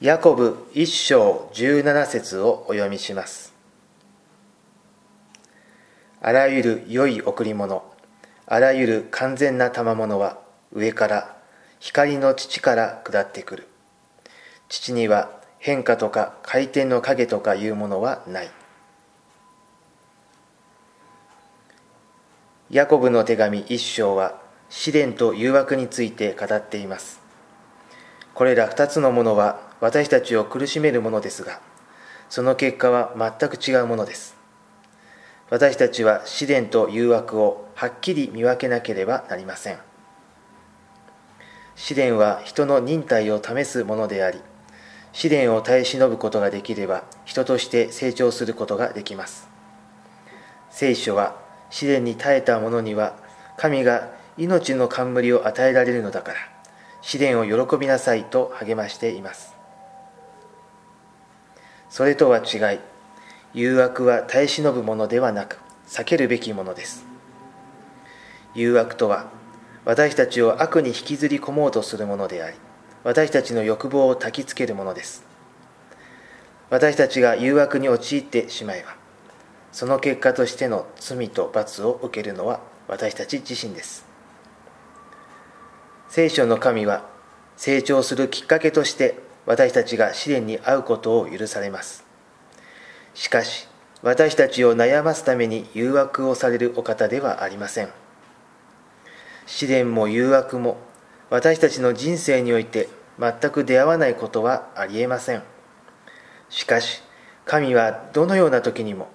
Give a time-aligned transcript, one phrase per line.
[0.00, 3.52] ヤコブ一章十七節をお読みします。
[6.22, 7.82] あらゆる良い贈り物
[8.46, 10.38] あらゆる完全な賜物は
[10.72, 11.36] 上から
[11.80, 13.66] 光の父から下ってくる。
[14.68, 18.50] 父には変化とか回転の影とかいうものはない。
[22.70, 27.20] ヤコブの手紙一章は試練と誘惑について語っています。
[28.34, 31.60] これら二つのものは私たちを苦しめるものですが
[32.28, 34.36] その結果は全く違うものです。
[35.50, 39.78] 私たちは試練と誘惑をはっきり見分けなければなりません。
[41.74, 44.40] 試練は人の忍耐を試すものであり
[45.12, 49.48] 試練を耐え忍ぶことができれば人として成長することができます。
[50.70, 51.36] 聖書は
[51.70, 53.16] 試練に耐えた者には
[53.56, 56.38] 神が命の冠を与えられるのだから
[57.00, 59.57] 試練を喜びなさいと励ましています。
[61.90, 62.80] それとは違い。
[63.54, 67.06] 誘惑は耐え忍ぶものではなく避けるべきものです。
[68.54, 69.30] 誘惑とは
[69.84, 72.56] 私たちを悪に引きずり込もうとするものであり
[73.04, 75.24] 私たちの欲望を焚きつけるものです。
[76.70, 78.96] 私たちが誘惑に陥ってしまえば
[79.72, 84.06] その結果としての罪と罰を受けるのは私たち自身です。
[86.08, 87.06] 聖書の神は
[87.56, 89.18] 成長するきっかけとして
[89.48, 92.04] 私たちが試練に遭うことを許されます。
[93.14, 93.66] しかし
[94.02, 97.88] 私たちを悩ますために誘惑をされるお方ではありません。
[99.46, 100.76] 試練も誘惑も
[101.30, 105.42] 私たちの人生において全く出会わないことはありえません。
[106.50, 107.02] しかし
[107.46, 109.08] 神はどのような時にも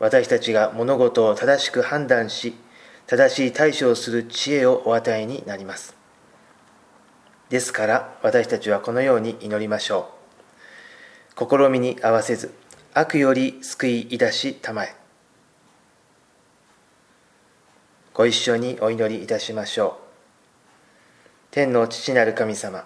[0.00, 2.56] 私たちが物事を正しく判断し
[3.06, 5.95] 正しい対処をする知恵をお与えになります。
[7.48, 10.10] ですから私たちはこのように祈りましょ
[11.38, 11.46] う。
[11.48, 12.52] 試みに合わせず
[12.94, 14.96] 悪より救いいだしたまえ。
[18.14, 20.06] ご一緒にお祈りいたしましょう。
[21.52, 22.84] 天の父なる神様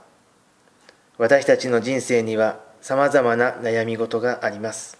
[1.16, 4.98] 私たちの人生にはさまざまな悩み事があります。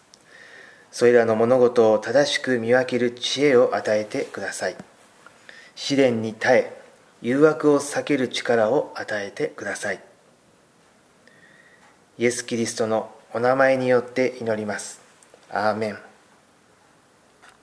[0.91, 4.77] それらの物事を正しく見分ける知恵を与えてください。
[5.75, 6.80] 試練に耐え
[7.23, 10.01] 誘惑を避ける力を与えてください。
[12.19, 15.01] イエス・キリストのお名前によって祈ります。
[15.51, 16.10] アーメン。